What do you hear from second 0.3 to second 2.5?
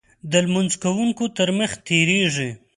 د لمونځ کوونکو تر مخې تېرېږي.